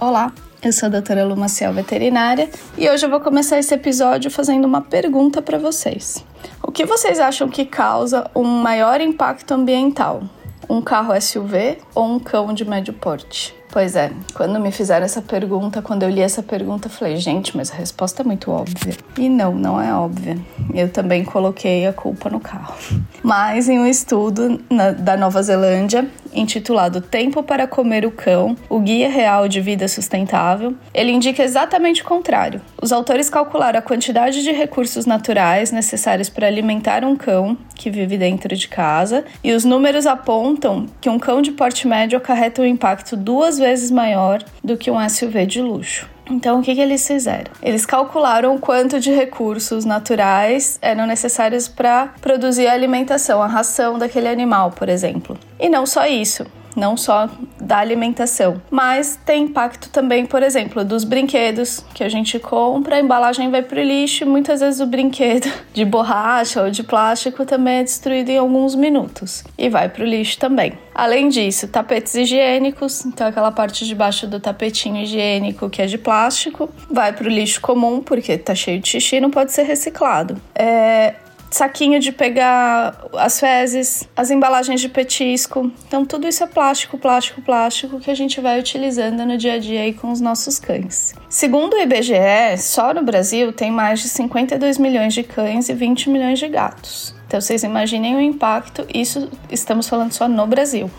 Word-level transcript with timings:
Olá, 0.00 0.32
eu 0.62 0.72
sou 0.72 0.86
a 0.86 0.90
doutora 0.90 1.24
Lu 1.24 1.36
Maciel, 1.36 1.72
veterinária, 1.72 2.48
e 2.76 2.88
hoje 2.88 3.04
eu 3.04 3.10
vou 3.10 3.18
começar 3.18 3.58
esse 3.58 3.74
episódio 3.74 4.30
fazendo 4.30 4.64
uma 4.64 4.80
pergunta 4.80 5.42
para 5.42 5.58
vocês. 5.58 6.24
O 6.62 6.70
que 6.70 6.86
vocês 6.86 7.18
acham 7.18 7.48
que 7.48 7.64
causa 7.64 8.30
um 8.32 8.44
maior 8.44 9.00
impacto 9.00 9.54
ambiental? 9.54 10.22
Um 10.70 10.80
carro 10.80 11.20
SUV 11.20 11.78
ou 11.96 12.06
um 12.14 12.20
cão 12.20 12.54
de 12.54 12.64
médio 12.64 12.94
porte? 12.94 13.58
Pois 13.70 13.96
é, 13.96 14.10
quando 14.34 14.58
me 14.58 14.70
fizeram 14.70 15.04
essa 15.04 15.20
pergunta, 15.20 15.82
quando 15.82 16.02
eu 16.02 16.08
li 16.08 16.22
essa 16.22 16.42
pergunta, 16.42 16.88
falei, 16.88 17.16
gente, 17.16 17.56
mas 17.56 17.70
a 17.70 17.74
resposta 17.74 18.22
é 18.22 18.24
muito 18.24 18.50
óbvia. 18.50 18.96
E 19.18 19.28
não, 19.28 19.54
não 19.54 19.80
é 19.80 19.92
óbvia. 19.92 20.38
Eu 20.72 20.88
também 20.88 21.24
coloquei 21.24 21.86
a 21.86 21.92
culpa 21.92 22.30
no 22.30 22.40
carro. 22.40 22.74
Mas 23.22 23.68
em 23.68 23.78
um 23.78 23.86
estudo 23.86 24.60
na, 24.70 24.92
da 24.92 25.16
Nova 25.16 25.42
Zelândia, 25.42 26.08
intitulado 26.38 27.00
Tempo 27.00 27.42
para 27.42 27.66
Comer 27.66 28.06
o 28.06 28.10
Cão, 28.10 28.56
o 28.68 28.80
Guia 28.80 29.08
Real 29.08 29.48
de 29.48 29.60
Vida 29.60 29.88
Sustentável, 29.88 30.74
ele 30.94 31.12
indica 31.12 31.42
exatamente 31.42 32.02
o 32.02 32.04
contrário. 32.04 32.60
Os 32.80 32.92
autores 32.92 33.28
calcularam 33.28 33.78
a 33.78 33.82
quantidade 33.82 34.42
de 34.42 34.52
recursos 34.52 35.06
naturais 35.06 35.72
necessários 35.72 36.28
para 36.28 36.46
alimentar 36.46 37.04
um 37.04 37.16
cão 37.16 37.56
que 37.74 37.90
vive 37.90 38.16
dentro 38.16 38.54
de 38.56 38.68
casa, 38.68 39.24
e 39.42 39.52
os 39.52 39.64
números 39.64 40.06
apontam 40.06 40.86
que 41.00 41.08
um 41.08 41.18
cão 41.18 41.42
de 41.42 41.52
porte 41.52 41.86
médio 41.86 42.18
acarreta 42.18 42.62
um 42.62 42.66
impacto 42.66 43.16
duas 43.16 43.58
vezes 43.58 43.90
maior 43.90 44.42
do 44.62 44.76
que 44.76 44.90
um 44.90 45.08
SUV 45.08 45.46
de 45.46 45.60
luxo. 45.60 46.08
Então, 46.30 46.60
o 46.60 46.62
que, 46.62 46.74
que 46.74 46.80
eles 46.80 47.06
fizeram? 47.06 47.50
Eles 47.62 47.86
calcularam 47.86 48.58
quanto 48.58 49.00
de 49.00 49.10
recursos 49.10 49.84
naturais 49.84 50.78
eram 50.82 51.06
necessários 51.06 51.66
para 51.68 52.08
produzir 52.20 52.66
a 52.66 52.72
alimentação, 52.72 53.42
a 53.42 53.46
ração 53.46 53.98
daquele 53.98 54.28
animal, 54.28 54.70
por 54.70 54.88
exemplo. 54.88 55.38
E 55.58 55.68
não 55.68 55.86
só 55.86 56.06
isso, 56.06 56.46
não 56.76 56.96
só 56.96 57.28
da 57.68 57.76
alimentação, 57.76 58.62
mas 58.70 59.20
tem 59.26 59.44
impacto 59.44 59.90
também, 59.90 60.24
por 60.24 60.42
exemplo, 60.42 60.82
dos 60.82 61.04
brinquedos 61.04 61.84
que 61.92 62.02
a 62.02 62.08
gente 62.08 62.38
compra, 62.38 62.96
a 62.96 63.00
embalagem 63.00 63.50
vai 63.50 63.60
para 63.60 63.78
o 63.78 63.84
lixo 63.84 64.24
e 64.24 64.26
muitas 64.26 64.60
vezes 64.60 64.80
o 64.80 64.86
brinquedo 64.86 65.52
de 65.74 65.84
borracha 65.84 66.62
ou 66.62 66.70
de 66.70 66.82
plástico 66.82 67.44
também 67.44 67.80
é 67.80 67.84
destruído 67.84 68.30
em 68.30 68.38
alguns 68.38 68.74
minutos 68.74 69.44
e 69.58 69.68
vai 69.68 69.90
para 69.90 70.02
o 70.02 70.06
lixo 70.06 70.38
também. 70.38 70.72
Além 70.94 71.28
disso, 71.28 71.68
tapetes 71.68 72.14
higiênicos, 72.14 73.04
então 73.04 73.26
aquela 73.26 73.52
parte 73.52 73.84
de 73.84 73.94
baixo 73.94 74.26
do 74.26 74.40
tapetinho 74.40 75.02
higiênico 75.02 75.68
que 75.68 75.82
é 75.82 75.86
de 75.86 75.98
plástico, 75.98 76.70
vai 76.90 77.12
para 77.12 77.26
o 77.26 77.30
lixo 77.30 77.60
comum 77.60 78.00
porque 78.00 78.38
tá 78.38 78.54
cheio 78.54 78.80
de 78.80 78.88
xixi 78.88 79.16
e 79.16 79.20
não 79.20 79.30
pode 79.30 79.52
ser 79.52 79.64
reciclado. 79.64 80.40
É, 80.54 81.16
saquinho 81.50 81.98
de 82.00 82.12
pegar 82.12 83.06
as 83.14 83.40
fezes, 83.40 84.08
as 84.16 84.30
embalagens 84.30 84.80
de 84.80 84.88
petisco. 84.88 85.70
Então, 85.86 86.04
tudo 86.04 86.28
isso 86.28 86.42
é 86.42 86.46
plástico, 86.46 86.98
plástico, 86.98 87.40
plástico 87.42 88.00
que 88.00 88.10
a 88.10 88.14
gente 88.14 88.40
vai 88.40 88.58
utilizando 88.58 89.24
no 89.24 89.36
dia 89.36 89.54
a 89.54 89.58
dia 89.58 89.80
aí 89.82 89.92
com 89.92 90.10
os 90.10 90.20
nossos 90.20 90.58
cães. 90.58 91.14
Segundo 91.28 91.74
o 91.74 91.80
IBGE, 91.80 92.58
só 92.58 92.92
no 92.92 93.02
Brasil 93.02 93.52
tem 93.52 93.70
mais 93.70 94.00
de 94.00 94.08
52 94.08 94.78
milhões 94.78 95.14
de 95.14 95.22
cães 95.22 95.68
e 95.68 95.74
20 95.74 96.10
milhões 96.10 96.38
de 96.38 96.48
gatos. 96.48 97.14
Então, 97.26 97.40
vocês 97.40 97.62
imaginem 97.62 98.16
o 98.16 98.20
impacto, 98.20 98.86
isso 98.92 99.30
estamos 99.50 99.88
falando 99.88 100.12
só 100.12 100.26
no 100.28 100.46
Brasil. 100.46 100.90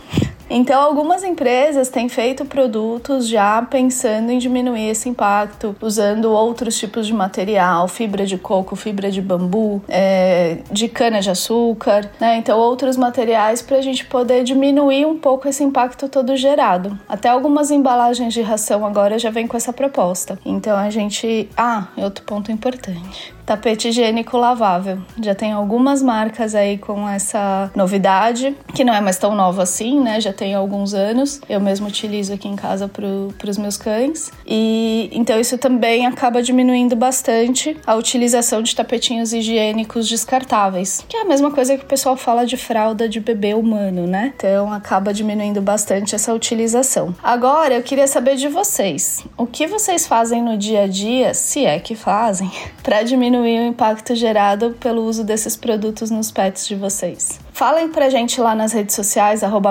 Então, 0.49 0.81
algumas 0.81 1.23
empresas 1.23 1.89
têm 1.89 2.09
feito 2.09 2.43
produtos 2.45 3.27
já 3.27 3.61
pensando 3.61 4.31
em 4.31 4.39
diminuir 4.39 4.89
esse 4.89 5.07
impacto, 5.07 5.75
usando 5.79 6.31
outros 6.31 6.77
tipos 6.77 7.05
de 7.05 7.13
material, 7.13 7.87
fibra 7.87 8.25
de 8.25 8.37
coco, 8.37 8.75
fibra 8.75 9.11
de 9.11 9.21
bambu, 9.21 9.81
é, 9.87 10.59
de 10.71 10.87
cana-de-açúcar, 10.87 12.09
né? 12.19 12.37
Então, 12.37 12.57
outros 12.57 12.97
materiais 12.97 13.61
para 13.61 13.77
a 13.77 13.81
gente 13.81 14.05
poder 14.05 14.43
diminuir 14.43 15.05
um 15.05 15.17
pouco 15.17 15.47
esse 15.47 15.63
impacto 15.63 16.09
todo 16.09 16.35
gerado. 16.35 16.97
Até 17.07 17.29
algumas 17.29 17.69
embalagens 17.69 18.33
de 18.33 18.41
ração 18.41 18.85
agora 18.85 19.19
já 19.19 19.29
vem 19.29 19.47
com 19.47 19.55
essa 19.55 19.71
proposta. 19.71 20.39
Então, 20.45 20.75
a 20.77 20.89
gente. 20.89 21.49
Ah, 21.55 21.87
outro 21.97 22.23
ponto 22.23 22.51
importante 22.51 23.38
tapete 23.49 23.87
higiênico 23.87 24.37
lavável. 24.37 24.99
Já 25.19 25.33
tem 25.33 25.51
algumas 25.51 26.03
marcas 26.03 26.53
aí 26.53 26.77
com 26.77 27.09
essa 27.09 27.71
novidade, 27.75 28.55
que 28.75 28.83
não 28.83 28.93
é 28.93 29.01
mais 29.01 29.17
tão 29.17 29.33
nova 29.33 29.63
assim, 29.63 29.99
né? 29.99 30.21
Já 30.21 30.31
tem 30.31 30.53
alguns 30.53 30.93
anos. 30.93 31.41
Eu 31.49 31.59
mesmo 31.59 31.87
utilizo 31.87 32.31
aqui 32.31 32.47
em 32.47 32.55
casa 32.55 32.87
para 32.87 33.49
os 33.49 33.57
meus 33.57 33.75
cães. 33.75 34.31
E 34.45 35.09
então 35.11 35.39
isso 35.39 35.57
também 35.57 36.05
acaba 36.05 36.43
diminuindo 36.43 36.95
bastante 36.95 37.75
a 37.87 37.95
utilização 37.95 38.61
de 38.61 38.75
tapetinhos 38.75 39.33
higiênicos 39.33 40.07
descartáveis, 40.07 41.03
que 41.09 41.17
é 41.17 41.21
a 41.21 41.25
mesma 41.25 41.49
coisa 41.49 41.75
que 41.75 41.83
o 41.83 41.87
pessoal 41.87 42.15
fala 42.15 42.45
de 42.45 42.55
fralda 42.55 43.09
de 43.09 43.19
bebê 43.19 43.55
humano, 43.55 44.05
né? 44.05 44.31
Então 44.35 44.71
acaba 44.71 45.11
diminuindo 45.11 45.59
bastante 45.59 46.13
essa 46.13 46.31
utilização. 46.35 47.15
Agora 47.23 47.73
eu 47.73 47.81
queria 47.81 48.05
saber 48.05 48.35
de 48.35 48.47
vocês, 48.47 49.25
o 49.35 49.47
que 49.47 49.65
vocês 49.65 50.05
fazem 50.05 50.43
no 50.43 50.55
dia 50.55 50.83
a 50.83 50.87
dia, 50.87 51.33
se 51.33 51.65
é 51.65 51.79
que 51.79 51.95
fazem, 51.95 52.51
para 52.83 53.01
diminuir 53.01 53.38
diminuir 53.39 53.59
o 53.59 53.67
impacto 53.67 54.13
gerado 54.15 54.71
pelo 54.79 55.03
uso 55.03 55.23
desses 55.23 55.55
produtos 55.55 56.11
nos 56.11 56.31
pets 56.31 56.67
de 56.67 56.75
vocês. 56.75 57.39
Falem 57.53 57.89
pra 57.89 58.09
gente 58.09 58.39
lá 58.39 58.53
nas 58.53 58.73
redes 58.73 58.95
sociais, 58.95 59.43
arroba. 59.43 59.69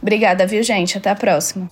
Obrigada, 0.00 0.46
viu, 0.46 0.62
gente? 0.62 0.96
Até 0.96 1.10
a 1.10 1.14
próxima. 1.14 1.68